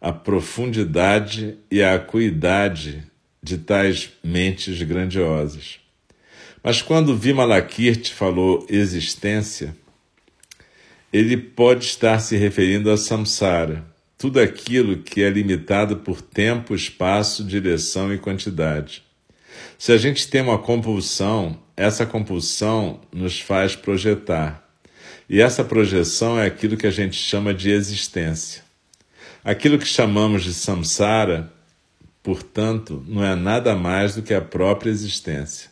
a 0.00 0.12
profundidade 0.12 1.58
e 1.70 1.82
a 1.82 1.94
acuidade 1.94 3.04
de 3.42 3.58
tais 3.58 4.10
mentes 4.24 4.80
grandiosas. 4.82 5.78
Mas 6.62 6.82
quando 6.82 7.16
Vimalakirti 7.16 8.12
falou 8.12 8.66
existência, 8.68 9.76
ele 11.12 11.36
pode 11.36 11.84
estar 11.84 12.18
se 12.20 12.36
referindo 12.36 12.90
a 12.90 12.96
samsara, 12.96 13.84
tudo 14.16 14.38
aquilo 14.38 14.98
que 14.98 15.22
é 15.22 15.30
limitado 15.30 15.96
por 15.96 16.20
tempo, 16.20 16.74
espaço, 16.74 17.42
direção 17.42 18.12
e 18.12 18.18
quantidade. 18.18 19.02
Se 19.78 19.92
a 19.92 19.96
gente 19.96 20.28
tem 20.28 20.42
uma 20.42 20.58
compulsão, 20.58 21.58
essa 21.76 22.04
compulsão 22.04 23.00
nos 23.12 23.40
faz 23.40 23.74
projetar. 23.74 24.68
E 25.28 25.40
essa 25.40 25.64
projeção 25.64 26.38
é 26.38 26.46
aquilo 26.46 26.76
que 26.76 26.86
a 26.86 26.90
gente 26.90 27.16
chama 27.16 27.54
de 27.54 27.70
existência. 27.70 28.62
Aquilo 29.42 29.78
que 29.78 29.86
chamamos 29.86 30.44
de 30.44 30.52
samsara, 30.52 31.50
portanto, 32.22 33.02
não 33.08 33.24
é 33.24 33.34
nada 33.34 33.74
mais 33.74 34.14
do 34.14 34.22
que 34.22 34.34
a 34.34 34.40
própria 34.40 34.90
existência. 34.90 35.70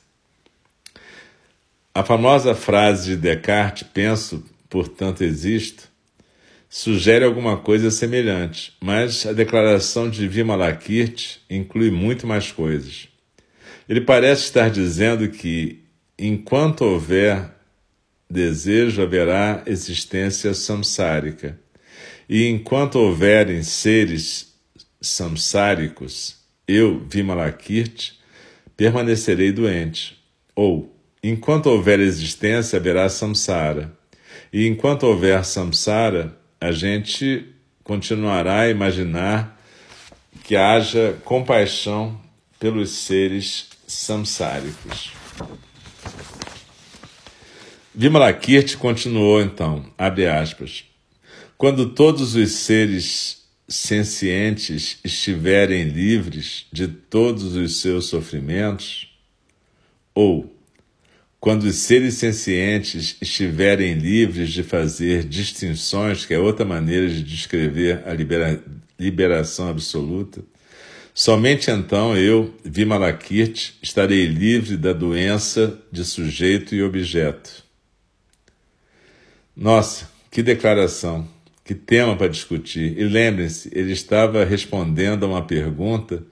A 1.95 2.03
famosa 2.03 2.55
frase 2.55 3.11
de 3.11 3.17
Descartes, 3.17 3.87
penso, 3.93 4.43
portanto 4.71 5.23
existo, 5.23 5.87
sugere 6.69 7.27
alguma 7.27 7.59
coisa 7.59 7.91
semelhante, 7.91 8.73
mas 8.81 9.27
a 9.27 9.33
declaração 9.35 10.09
de 10.09 10.27
Vimalakirti 10.27 11.43
inclui 11.51 11.91
muito 11.91 12.27
mais 12.27 12.51
coisas. 12.51 13.09
Ele 13.87 14.01
parece 14.01 14.45
estar 14.45 14.71
dizendo 14.71 15.29
que, 15.29 15.83
enquanto 16.19 16.83
houver 16.83 17.51
desejo, 18.31 19.03
haverá 19.03 19.63
existência 19.67 20.55
samsárica 20.55 21.59
e 22.29 22.47
enquanto 22.47 22.97
houverem 22.97 23.63
seres 23.63 24.55
samsáricos, 25.01 26.37
eu, 26.67 27.01
Vimalakirti, 27.09 28.19
permanecerei 28.77 29.51
doente. 29.51 30.19
Ou, 30.55 30.95
enquanto 31.23 31.67
houver 31.67 31.99
existência, 32.01 32.79
haverá 32.79 33.09
samsara. 33.09 33.97
E 34.53 34.67
enquanto 34.67 35.05
houver 35.05 35.43
samsara, 35.45 36.37
a 36.61 36.71
gente 36.71 37.47
continuará 37.83 38.61
a 38.61 38.71
imaginar 38.71 39.59
que 40.45 40.55
haja 40.55 41.17
compaixão 41.25 42.21
pelos 42.61 42.91
seres 42.91 43.71
samsáricos. 43.87 45.13
Vimalakirti 47.95 48.77
continuou 48.77 49.41
então, 49.41 49.85
abre 49.97 50.27
aspas, 50.27 50.88
quando 51.59 51.91
todos 51.91 52.37
os 52.37 52.53
seres 52.53 53.49
sencientes 53.69 54.99
estiverem 55.05 55.89
livres 55.89 56.67
de 56.73 56.87
todos 56.87 57.57
os 57.57 57.81
seus 57.81 58.07
sofrimentos, 58.07 59.13
ou 60.15 60.55
quando 61.41 61.65
os 61.65 61.75
seres 61.75 62.15
sencientes 62.15 63.17
estiverem 63.21 63.95
livres 63.95 64.51
de 64.51 64.63
fazer 64.63 65.25
distinções, 65.25 66.25
que 66.25 66.33
é 66.33 66.39
outra 66.39 66.65
maneira 66.65 67.09
de 67.09 67.25
descrever 67.25 68.03
a 68.07 68.15
libera 68.15 68.63
liberação 68.99 69.69
absoluta, 69.69 70.43
somente 71.13 71.71
então 71.71 72.17
eu, 72.17 72.55
Vimalakirti, 72.65 73.79
estarei 73.83 74.27
livre 74.27 74.77
da 74.77 74.93
doença 74.93 75.81
de 75.91 76.05
sujeito 76.05 76.75
e 76.75 76.83
objeto. 76.83 77.65
Nossa, 79.57 80.09
que 80.31 80.43
declaração! 80.43 81.38
Que 81.69 81.75
tema 81.75 82.17
para 82.17 82.29
discutir. 82.29 82.99
E 82.99 83.05
lembrem-se, 83.05 83.71
ele 83.75 83.93
estava 83.93 84.43
respondendo 84.43 85.25
a 85.25 85.29
uma 85.29 85.43
pergunta 85.43 86.25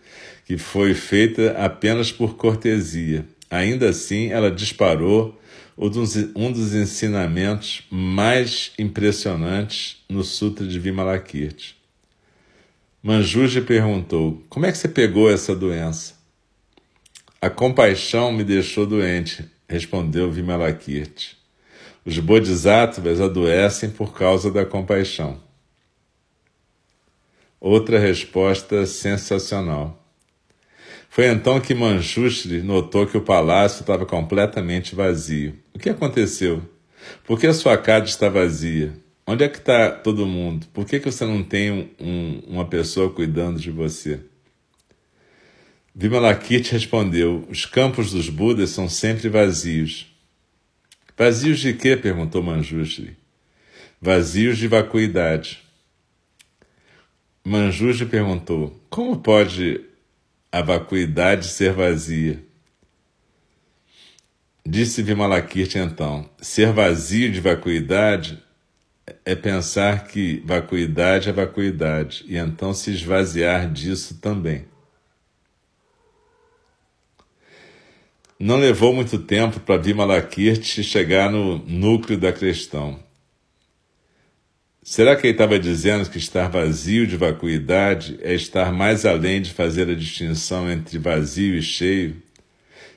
que 0.46 0.56
foi 0.56 0.94
feita 0.94 1.50
apenas 1.58 2.10
por 2.10 2.36
cortesia. 2.36 3.22
Ainda 3.50 3.90
assim, 3.90 4.28
ela 4.28 4.50
disparou 4.50 5.38
um 5.76 5.90
dos 6.50 6.74
ensinamentos 6.74 7.82
mais 7.90 8.72
impressionantes 8.78 9.98
no 10.08 10.24
Sutra 10.24 10.66
de 10.66 10.78
Vimalakirti. 10.78 11.76
Manjuji 13.02 13.60
perguntou: 13.60 14.42
Como 14.48 14.64
é 14.64 14.72
que 14.72 14.78
você 14.78 14.88
pegou 14.88 15.30
essa 15.30 15.54
doença? 15.54 16.14
A 17.42 17.50
compaixão 17.50 18.32
me 18.32 18.42
deixou 18.42 18.86
doente, 18.86 19.44
respondeu 19.68 20.32
Vimalakirti. 20.32 21.36
Os 22.06 22.20
bodhisattvas 22.20 23.20
adoecem 23.20 23.90
por 23.90 24.14
causa 24.14 24.48
da 24.48 24.64
compaixão. 24.64 25.40
Outra 27.60 27.98
resposta 27.98 28.86
sensacional. 28.86 30.00
Foi 31.10 31.26
então 31.26 31.60
que 31.60 31.74
Manjushri 31.74 32.62
notou 32.62 33.08
que 33.08 33.16
o 33.16 33.22
palácio 33.22 33.80
estava 33.80 34.06
completamente 34.06 34.94
vazio. 34.94 35.58
O 35.74 35.80
que 35.80 35.90
aconteceu? 35.90 36.62
Por 37.24 37.40
que 37.40 37.48
a 37.48 37.54
sua 37.54 37.76
casa 37.76 38.04
está 38.04 38.28
vazia? 38.28 38.92
Onde 39.26 39.42
é 39.42 39.48
que 39.48 39.58
está 39.58 39.90
todo 39.90 40.26
mundo? 40.26 40.68
Por 40.72 40.84
que, 40.84 41.00
que 41.00 41.10
você 41.10 41.24
não 41.24 41.42
tem 41.42 41.90
um, 41.98 42.40
uma 42.46 42.66
pessoa 42.66 43.10
cuidando 43.10 43.58
de 43.58 43.72
você? 43.72 44.20
Vimalakirti 45.92 46.70
respondeu: 46.70 47.44
Os 47.50 47.66
campos 47.66 48.12
dos 48.12 48.28
Budas 48.28 48.70
são 48.70 48.88
sempre 48.88 49.28
vazios. 49.28 50.15
Vazios 51.16 51.60
de 51.60 51.72
quê? 51.72 51.96
perguntou 51.96 52.42
Manjushri. 52.42 53.16
Vazios 54.00 54.58
de 54.58 54.68
vacuidade. 54.68 55.62
Manjushri 57.42 58.04
perguntou: 58.04 58.78
Como 58.90 59.16
pode 59.16 59.80
a 60.52 60.60
vacuidade 60.60 61.46
ser 61.46 61.72
vazia? 61.72 62.44
Disse 64.66 65.02
Vimalakirti 65.02 65.78
então: 65.78 66.28
Ser 66.38 66.72
vazio 66.72 67.32
de 67.32 67.40
vacuidade 67.40 68.42
é 69.24 69.34
pensar 69.34 70.06
que 70.08 70.42
vacuidade 70.44 71.30
é 71.30 71.32
vacuidade 71.32 72.26
e 72.28 72.36
então 72.36 72.74
se 72.74 72.90
esvaziar 72.90 73.72
disso 73.72 74.18
também. 74.20 74.66
Não 78.38 78.56
levou 78.56 78.92
muito 78.92 79.18
tempo 79.18 79.60
para 79.60 79.80
Vimalakirti 79.80 80.84
chegar 80.84 81.30
no 81.30 81.58
núcleo 81.66 82.18
da 82.18 82.32
questão. 82.32 83.00
Será 84.82 85.16
que 85.16 85.26
ele 85.26 85.32
estava 85.32 85.58
dizendo 85.58 86.08
que 86.10 86.18
estar 86.18 86.48
vazio 86.48 87.06
de 87.06 87.16
vacuidade 87.16 88.18
é 88.22 88.34
estar 88.34 88.70
mais 88.72 89.06
além 89.06 89.40
de 89.40 89.52
fazer 89.52 89.88
a 89.88 89.94
distinção 89.94 90.70
entre 90.70 90.98
vazio 90.98 91.56
e 91.56 91.62
cheio? 91.62 92.22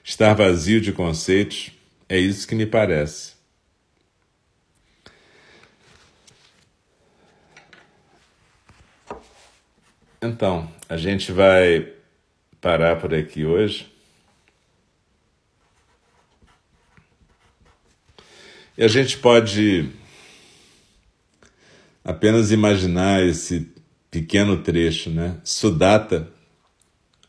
Estar 0.04 0.34
vazio 0.34 0.82
de 0.82 0.92
conceitos? 0.92 1.72
É 2.08 2.20
isso 2.20 2.46
que 2.46 2.54
me 2.54 2.66
parece. 2.66 3.34
Então, 10.22 10.70
a 10.90 10.98
gente 10.98 11.32
vai 11.32 11.94
parar 12.60 12.98
por 12.98 13.14
aqui 13.14 13.46
hoje. 13.46 13.99
E 18.80 18.84
a 18.86 18.88
gente 18.88 19.18
pode 19.18 19.90
apenas 22.02 22.50
imaginar 22.50 23.22
esse 23.22 23.68
pequeno 24.10 24.56
trecho, 24.64 25.10
né? 25.10 25.36
Sudata, 25.44 26.32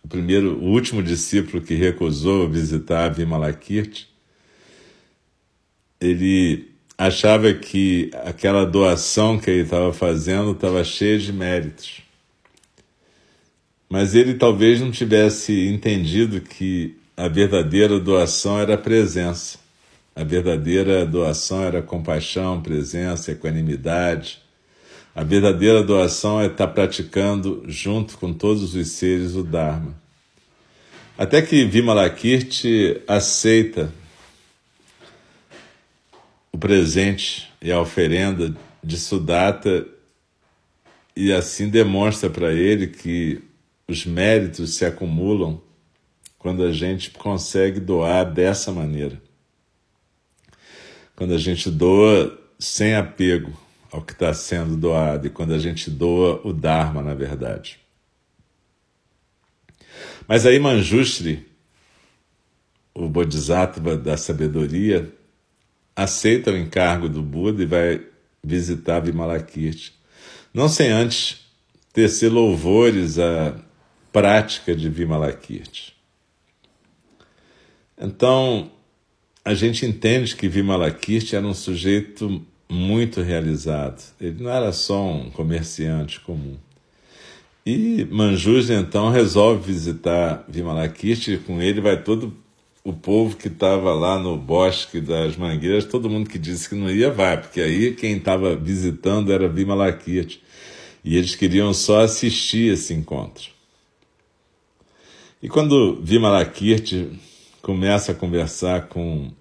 o 0.01 0.07
primeiro, 0.07 0.61
o 0.61 0.67
último 0.71 1.03
discípulo 1.03 1.61
que 1.61 1.75
recusou 1.75 2.49
visitar 2.49 3.09
Vimalakirti, 3.09 4.09
ele 6.01 6.71
achava 6.97 7.53
que 7.53 8.13
aquela 8.25 8.65
doação 8.65 9.37
que 9.37 9.51
ele 9.51 9.63
estava 9.63 9.93
fazendo 9.93 10.53
estava 10.53 10.85
cheia 10.85 11.19
de 11.19 11.33
méritos. 11.33 12.01
Mas 13.89 14.15
ele 14.15 14.35
talvez 14.35 14.81
não 14.81 14.93
tivesse 14.93 15.67
entendido 15.67 16.41
que 16.41 16.97
a 17.17 17.27
verdadeira 17.27 17.99
doação 17.99 18.57
era 18.57 18.75
a 18.75 18.79
presença. 18.79 19.59
A 20.15 20.25
verdadeira 20.25 21.07
doação 21.07 21.63
era 21.63 21.81
compaixão, 21.81 22.61
presença, 22.61 23.33
equanimidade. 23.33 24.43
A 25.15 25.23
verdadeira 25.23 25.83
doação 25.83 26.41
é 26.41 26.47
estar 26.47 26.69
praticando 26.69 27.65
junto 27.67 28.19
com 28.19 28.33
todos 28.33 28.75
os 28.75 28.89
seres 28.89 29.35
o 29.35 29.43
Dharma. 29.43 29.95
Até 31.17 31.43
que 31.43 31.65
Vimalakirti 31.65 33.01
aceita 33.07 33.93
o 36.53 36.59
presente 36.59 37.51
e 37.61 37.71
a 37.71 37.81
oferenda 37.81 38.55
de 38.83 38.99
Sudatta 38.99 39.87
e 41.15 41.33
assim 41.33 41.69
demonstra 41.69 42.31
para 42.31 42.53
ele 42.53 42.87
que 42.87 43.43
os 43.87 44.07
méritos 44.07 44.77
se 44.77 44.85
acumulam 44.85 45.61
quando 46.39 46.65
a 46.65 46.73
gente 46.73 47.11
consegue 47.11 47.79
doar 47.79 48.25
dessa 48.25 48.73
maneira. 48.73 49.21
Quando 51.21 51.35
a 51.35 51.39
gente 51.39 51.71
doa 51.71 52.35
sem 52.59 52.95
apego 52.95 53.53
ao 53.93 54.01
que 54.01 54.13
está 54.15 54.33
sendo 54.33 54.75
doado 54.75 55.27
e 55.27 55.31
quando 55.31 55.53
a 55.53 55.59
gente 55.59 55.91
doa 55.91 56.41
o 56.43 56.51
Dharma, 56.51 57.03
na 57.03 57.13
verdade. 57.13 57.79
Mas 60.27 60.47
aí 60.47 60.59
Manjushri, 60.59 61.47
o 62.95 63.07
Bodhisattva 63.07 63.99
da 63.99 64.17
sabedoria, 64.17 65.15
aceita 65.95 66.53
o 66.53 66.57
encargo 66.57 67.07
do 67.07 67.21
Buda 67.21 67.65
e 67.65 67.67
vai 67.67 68.03
visitar 68.43 69.01
Vimalakirti. 69.01 69.93
Não 70.55 70.71
sem 70.71 70.89
antes 70.89 71.45
tecer 71.93 72.33
louvores 72.33 73.19
a 73.19 73.63
prática 74.11 74.75
de 74.75 74.89
Vimalakirti. 74.89 75.95
Então, 78.01 78.73
a 79.45 79.55
gente 79.55 79.87
entende 79.87 80.37
que 80.37 80.49
Vimalakirti 80.49 81.35
era 81.35 81.47
um 81.47 81.55
sujeito 81.55 82.43
muito 82.69 83.21
realizado. 83.23 84.03
Ele 84.21 84.43
não 84.43 84.51
era 84.51 84.73
só 84.73 85.03
um 85.03 85.31
comerciante 85.31 86.21
comum. 86.21 86.57
E 87.65 88.07
Manjushri, 88.11 88.75
então, 88.75 89.11
resolve 89.11 89.73
visitar 89.73 90.45
Vimalakirti. 90.49 91.39
Com 91.39 91.61
ele 91.61 91.81
vai 91.81 92.03
todo 92.03 92.35
o 92.85 92.93
povo 92.93 93.37
que 93.37 93.49
estava 93.49 93.93
lá 93.93 94.19
no 94.19 94.37
bosque 94.37 95.01
das 95.01 95.37
mangueiras, 95.37 95.85
todo 95.85 96.09
mundo 96.09 96.29
que 96.29 96.39
disse 96.39 96.69
que 96.69 96.75
não 96.75 96.91
ia, 96.91 97.11
vai, 97.11 97.39
porque 97.41 97.61
aí 97.61 97.93
quem 97.95 98.17
estava 98.17 98.57
visitando 98.57 99.33
era 99.33 99.49
Vimalakirti. 99.49 100.43
E 101.05 101.17
eles 101.17 101.35
queriam 101.35 101.73
só 101.73 102.03
assistir 102.03 102.73
esse 102.73 102.93
encontro. 102.95 103.49
E 105.43 105.49
quando 105.49 106.01
Vimalakirti 106.03 107.11
começa 107.63 108.13
a 108.13 108.15
conversar 108.15 108.89
com. 108.89 109.33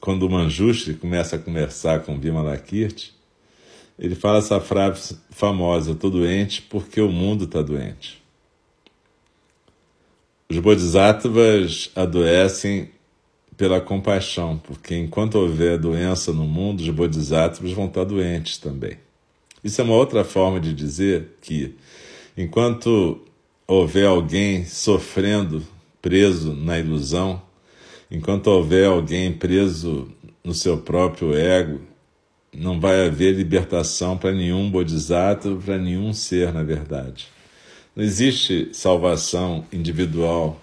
Quando 0.00 0.22
o 0.22 0.30
Manjushri 0.30 0.94
começa 0.94 1.36
a 1.36 1.38
conversar 1.38 2.00
com 2.04 2.18
Vimalakirti, 2.18 3.12
ele 3.98 4.14
fala 4.14 4.38
essa 4.38 4.60
frase 4.60 5.18
famosa: 5.30 5.92
estou 5.92 6.10
doente 6.10 6.62
porque 6.62 7.00
o 7.00 7.10
mundo 7.10 7.44
está 7.44 7.60
doente. 7.60 8.22
Os 10.48 10.58
bodhisattvas 10.58 11.90
adoecem 11.94 12.90
pela 13.56 13.80
compaixão, 13.80 14.56
porque 14.56 14.96
enquanto 14.96 15.34
houver 15.34 15.76
doença 15.76 16.32
no 16.32 16.44
mundo, 16.44 16.80
os 16.80 16.88
bodhisattvas 16.88 17.72
vão 17.72 17.86
estar 17.86 18.04
doentes 18.04 18.56
também. 18.56 18.96
Isso 19.62 19.80
é 19.80 19.84
uma 19.84 19.94
outra 19.96 20.24
forma 20.24 20.60
de 20.60 20.72
dizer 20.72 21.36
que, 21.42 21.74
enquanto 22.36 23.20
houver 23.66 24.06
alguém 24.06 24.64
sofrendo, 24.64 25.62
preso 26.00 26.54
na 26.54 26.78
ilusão, 26.78 27.42
enquanto 28.10 28.48
houver 28.48 28.86
alguém 28.86 29.32
preso 29.32 30.08
no 30.42 30.54
seu 30.54 30.78
próprio 30.78 31.34
ego, 31.34 31.80
não 32.52 32.80
vai 32.80 33.06
haver 33.06 33.34
libertação 33.34 34.16
para 34.16 34.32
nenhum 34.32 34.70
bodhisattva, 34.70 35.56
para 35.56 35.78
nenhum 35.78 36.12
ser, 36.12 36.52
na 36.52 36.62
verdade. 36.62 37.28
Não 37.94 38.02
existe 38.02 38.70
salvação 38.72 39.64
individual 39.72 40.60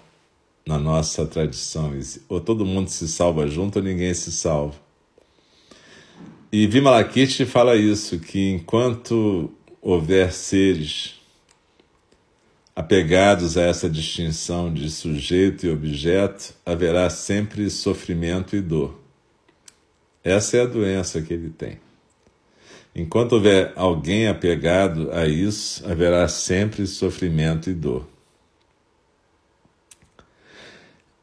na 0.66 0.78
nossa 0.78 1.24
tradição. 1.24 1.92
Ou 2.28 2.40
todo 2.40 2.66
mundo 2.66 2.88
se 2.88 3.06
salva 3.06 3.46
junto 3.46 3.78
ou 3.78 3.84
ninguém 3.84 4.12
se 4.14 4.32
salva. 4.32 4.74
E 6.50 6.66
Vimalakirti 6.66 7.44
fala 7.44 7.76
isso, 7.76 8.18
que 8.18 8.50
enquanto 8.50 9.50
houver 9.80 10.32
seres 10.32 11.15
Apegados 12.78 13.56
a 13.56 13.62
essa 13.62 13.88
distinção 13.88 14.70
de 14.70 14.90
sujeito 14.90 15.64
e 15.64 15.70
objeto, 15.70 16.52
haverá 16.64 17.08
sempre 17.08 17.70
sofrimento 17.70 18.54
e 18.54 18.60
dor. 18.60 19.00
Essa 20.22 20.58
é 20.58 20.60
a 20.60 20.66
doença 20.66 21.22
que 21.22 21.32
ele 21.32 21.48
tem. 21.48 21.80
Enquanto 22.94 23.32
houver 23.32 23.72
alguém 23.76 24.28
apegado 24.28 25.10
a 25.10 25.26
isso, 25.26 25.90
haverá 25.90 26.28
sempre 26.28 26.86
sofrimento 26.86 27.70
e 27.70 27.74
dor. 27.74 28.06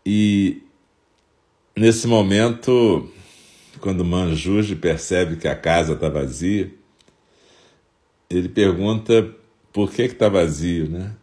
E 0.03 0.63
nesse 1.75 2.07
momento, 2.07 3.11
quando 3.79 4.03
Manjuji 4.03 4.75
percebe 4.75 5.35
que 5.35 5.47
a 5.47 5.55
casa 5.55 5.93
está 5.93 6.09
vazia, 6.09 6.73
ele 8.27 8.49
pergunta 8.49 9.31
por 9.71 9.91
que 9.91 10.01
está 10.01 10.27
vazio, 10.27 10.89
né? 10.89 11.15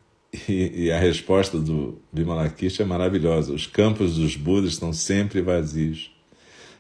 E, 0.48 0.84
e, 0.84 0.92
a 0.92 0.98
resposta 0.98 1.58
do 1.58 1.98
Vimalakirti 2.12 2.80
é 2.80 2.84
maravilhosa. 2.84 3.52
Os 3.52 3.66
campos 3.66 4.16
dos 4.16 4.36
Budas 4.36 4.72
estão 4.72 4.92
sempre 4.92 5.40
vazios. 5.42 6.12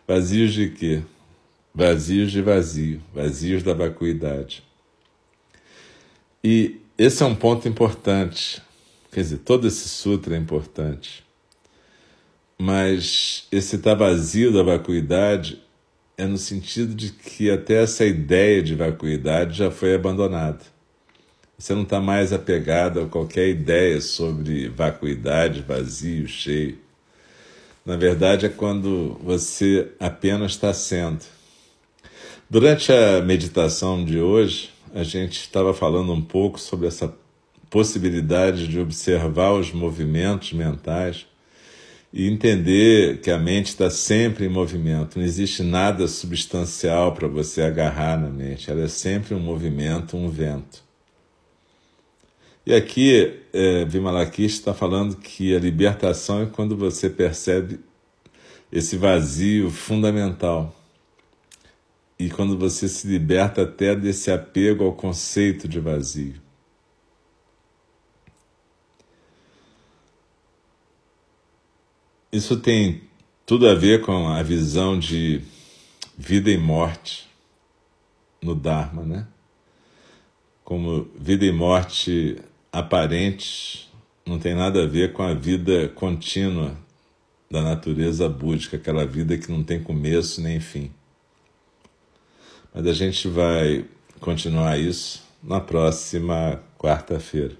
Vazios 0.06 0.52
de 0.52 0.70
quê? 0.70 1.02
Vazios 1.74 2.30
de 2.30 2.42
vazio, 2.42 3.00
vazios 3.12 3.62
da 3.62 3.74
vacuidade. 3.74 4.62
E 6.42 6.80
esse 6.96 7.22
é 7.22 7.26
um 7.26 7.34
ponto 7.34 7.68
importante. 7.68 8.62
Quer 9.12 9.20
dizer, 9.20 9.38
todo 9.38 9.66
esse 9.66 9.88
sutra 9.88 10.36
é 10.36 10.38
importante. 10.38 11.24
Mas 12.58 13.46
esse 13.50 13.76
estar 13.76 13.96
tá 13.96 14.04
vazio 14.04 14.52
da 14.52 14.62
vacuidade 14.62 15.60
é 16.16 16.26
no 16.26 16.38
sentido 16.38 16.94
de 16.94 17.10
que 17.10 17.50
até 17.50 17.82
essa 17.82 18.04
ideia 18.04 18.62
de 18.62 18.74
vacuidade 18.74 19.56
já 19.56 19.70
foi 19.70 19.94
abandonada. 19.94 20.60
Você 21.60 21.74
não 21.74 21.82
está 21.82 22.00
mais 22.00 22.32
apegado 22.32 23.00
a 23.00 23.06
qualquer 23.06 23.50
ideia 23.50 24.00
sobre 24.00 24.70
vacuidade, 24.70 25.60
vazio, 25.60 26.26
cheio. 26.26 26.78
Na 27.84 27.96
verdade, 27.96 28.46
é 28.46 28.48
quando 28.48 29.20
você 29.22 29.90
apenas 30.00 30.52
está 30.52 30.72
sendo. 30.72 31.20
Durante 32.48 32.90
a 32.90 33.20
meditação 33.20 34.02
de 34.02 34.18
hoje, 34.18 34.70
a 34.94 35.02
gente 35.02 35.38
estava 35.38 35.74
falando 35.74 36.14
um 36.14 36.22
pouco 36.22 36.58
sobre 36.58 36.86
essa 36.86 37.14
possibilidade 37.68 38.66
de 38.66 38.80
observar 38.80 39.52
os 39.52 39.70
movimentos 39.70 40.54
mentais 40.54 41.26
e 42.10 42.26
entender 42.26 43.20
que 43.20 43.30
a 43.30 43.36
mente 43.36 43.66
está 43.66 43.90
sempre 43.90 44.46
em 44.46 44.48
movimento. 44.48 45.18
Não 45.18 45.26
existe 45.26 45.62
nada 45.62 46.08
substancial 46.08 47.12
para 47.12 47.28
você 47.28 47.60
agarrar 47.60 48.18
na 48.18 48.30
mente. 48.30 48.70
Ela 48.70 48.84
é 48.84 48.88
sempre 48.88 49.34
um 49.34 49.40
movimento, 49.40 50.16
um 50.16 50.30
vento. 50.30 50.88
E 52.70 52.72
aqui, 52.72 53.42
é, 53.52 53.84
Vimalakirti 53.84 54.54
está 54.54 54.72
falando 54.72 55.16
que 55.16 55.56
a 55.56 55.58
libertação 55.58 56.42
é 56.42 56.46
quando 56.46 56.76
você 56.76 57.10
percebe 57.10 57.80
esse 58.70 58.96
vazio 58.96 59.68
fundamental. 59.72 60.72
E 62.16 62.30
quando 62.30 62.56
você 62.56 62.86
se 62.86 63.08
liberta 63.08 63.62
até 63.62 63.96
desse 63.96 64.30
apego 64.30 64.84
ao 64.84 64.92
conceito 64.92 65.66
de 65.66 65.80
vazio. 65.80 66.40
Isso 72.30 72.56
tem 72.56 73.02
tudo 73.44 73.68
a 73.68 73.74
ver 73.74 74.02
com 74.02 74.28
a 74.28 74.40
visão 74.44 74.96
de 74.96 75.42
vida 76.16 76.48
e 76.52 76.56
morte 76.56 77.28
no 78.40 78.54
Dharma, 78.54 79.02
né? 79.02 79.26
Como 80.62 81.10
vida 81.18 81.44
e 81.44 81.50
morte 81.50 82.40
aparentes 82.72 83.88
não 84.26 84.38
tem 84.38 84.54
nada 84.54 84.84
a 84.84 84.86
ver 84.86 85.12
com 85.12 85.22
a 85.22 85.34
vida 85.34 85.88
contínua 85.88 86.76
da 87.50 87.62
natureza 87.62 88.28
búdica, 88.28 88.76
aquela 88.76 89.04
vida 89.04 89.36
que 89.36 89.50
não 89.50 89.64
tem 89.64 89.82
começo 89.82 90.40
nem 90.40 90.60
fim. 90.60 90.92
Mas 92.72 92.86
a 92.86 92.92
gente 92.92 93.26
vai 93.26 93.84
continuar 94.20 94.78
isso 94.78 95.22
na 95.42 95.60
próxima 95.60 96.62
quarta-feira. 96.78 97.56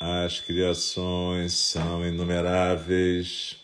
As 0.00 0.40
criações 0.40 1.52
são 1.52 2.06
inumeráveis, 2.06 3.63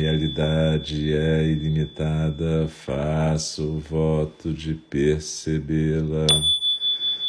Realidade 0.00 1.12
é 1.12 1.44
ilimitada, 1.44 2.66
faço 2.68 3.64
o 3.64 3.78
voto 3.78 4.50
de 4.50 4.72
percebê-la. 4.72 6.26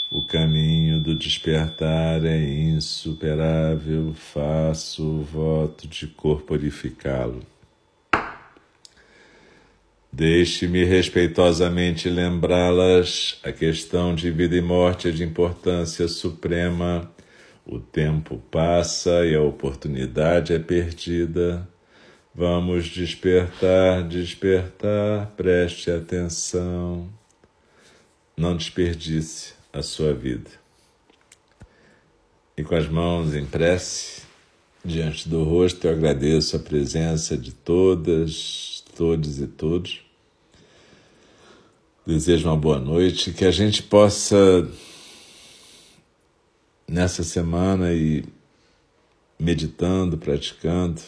O 0.10 0.22
caminho 0.22 1.02
do 1.02 1.14
despertar 1.14 2.24
é 2.24 2.42
insuperável, 2.42 4.14
faço 4.14 5.04
o 5.04 5.22
voto 5.22 5.86
de 5.86 6.08
corporificá-lo. 6.08 7.42
Deixe-me 10.10 10.86
respeitosamente 10.86 12.10
lembrá-las: 12.10 13.38
a 13.44 13.52
questão 13.52 14.16
de 14.16 14.32
vida 14.32 14.56
e 14.56 14.62
morte 14.62 15.10
é 15.10 15.12
de 15.12 15.26
importância 15.26 16.08
suprema. 16.08 17.12
O 17.66 17.80
tempo 17.80 18.42
passa 18.50 19.26
e 19.26 19.36
a 19.36 19.42
oportunidade 19.42 20.54
é 20.54 20.60
perdida. 20.60 21.70
Vamos 22.34 22.86
despertar, 22.86 24.08
despertar, 24.08 25.30
preste 25.36 25.92
atenção. 25.92 27.10
Não 28.38 28.56
desperdice 28.56 29.54
a 29.74 29.82
sua 29.82 30.14
vida. 30.14 30.50
E 32.56 32.64
com 32.64 32.74
as 32.74 32.88
mãos 32.88 33.36
em 33.36 33.46
prece, 33.46 34.22
diante 34.84 35.28
do 35.28 35.44
rosto, 35.44 35.86
eu 35.86 35.92
agradeço 35.92 36.56
a 36.56 36.60
presença 36.60 37.38
de 37.38 37.52
todas, 37.52 38.82
todos 38.96 39.42
e 39.42 39.48
todos. 39.48 40.02
Desejo 42.08 42.48
uma 42.48 42.56
boa 42.56 42.80
noite, 42.80 43.34
que 43.34 43.44
a 43.44 43.52
gente 43.52 43.84
possa, 43.84 44.38
nessa 46.88 47.24
semana, 47.24 47.92
ir 47.92 48.24
meditando, 49.38 50.18
praticando 50.18 51.02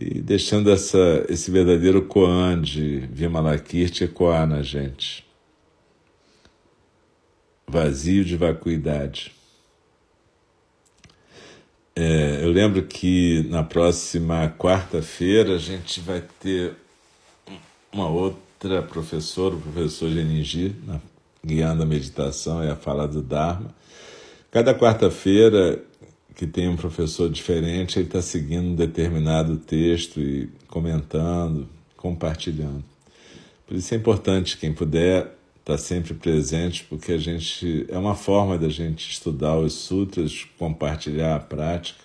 e 0.00 0.20
deixando 0.20 0.70
essa, 0.70 1.26
esse 1.28 1.50
verdadeiro 1.50 2.02
koan 2.02 2.60
de 2.62 3.00
Vimalakirti 3.12 4.04
ecoar 4.04 4.46
na 4.46 4.62
gente. 4.62 5.26
Vazio 7.68 8.24
de 8.24 8.36
vacuidade. 8.36 9.32
É, 11.94 12.42
eu 12.42 12.50
lembro 12.50 12.82
que 12.84 13.46
na 13.50 13.62
próxima 13.62 14.48
quarta-feira 14.58 15.56
a 15.56 15.58
gente 15.58 16.00
vai 16.00 16.24
ter 16.40 16.74
uma 17.92 18.08
outra 18.08 18.82
professora, 18.82 19.54
o 19.54 19.60
professor 19.60 20.08
Geningi, 20.10 20.74
guiando 21.44 21.82
a 21.82 21.86
meditação 21.86 22.64
e 22.64 22.70
a 22.70 22.76
fala 22.76 23.06
do 23.06 23.20
Dharma. 23.20 23.74
Cada 24.50 24.74
quarta-feira 24.74 25.84
que 26.40 26.46
tem 26.46 26.70
um 26.70 26.76
professor 26.76 27.28
diferente, 27.28 27.98
ele 27.98 28.06
está 28.06 28.22
seguindo 28.22 28.68
um 28.68 28.74
determinado 28.74 29.58
texto 29.58 30.18
e 30.18 30.48
comentando, 30.68 31.68
compartilhando. 31.98 32.82
Por 33.66 33.76
isso 33.76 33.92
é 33.92 33.98
importante, 33.98 34.56
quem 34.56 34.72
puder, 34.72 35.36
está 35.58 35.76
sempre 35.76 36.14
presente, 36.14 36.86
porque 36.88 37.12
a 37.12 37.18
gente 37.18 37.84
é 37.90 37.98
uma 37.98 38.14
forma 38.14 38.56
da 38.56 38.70
gente 38.70 39.10
estudar 39.10 39.58
os 39.58 39.74
sutras, 39.74 40.46
compartilhar 40.56 41.36
a 41.36 41.40
prática 41.40 42.00